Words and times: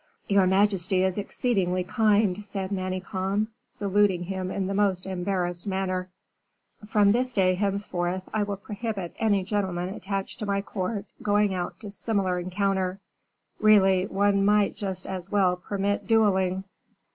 "Your 0.27 0.47
majesty 0.47 1.03
is 1.03 1.19
exceedingly 1.19 1.83
kind," 1.83 2.43
said 2.43 2.71
Manicamp, 2.71 3.49
saluting 3.65 4.23
him 4.23 4.49
in 4.49 4.65
the 4.65 4.73
most 4.73 5.05
embarrassed 5.05 5.67
manner. 5.67 6.09
"From 6.87 7.11
this 7.11 7.33
day 7.33 7.53
henceforth, 7.53 8.23
I 8.33 8.41
will 8.41 8.57
prohibit 8.57 9.13
any 9.19 9.43
gentleman 9.43 9.89
attached 9.93 10.39
to 10.39 10.47
my 10.47 10.59
court 10.63 11.05
going 11.21 11.53
out 11.53 11.79
to 11.81 11.87
a 11.87 11.91
similar 11.91 12.39
encounter. 12.39 12.99
Really, 13.59 14.07
one 14.07 14.43
might 14.43 14.75
just 14.75 15.05
as 15.05 15.29
well 15.31 15.55
permit 15.55 16.07
duelling." 16.07 16.63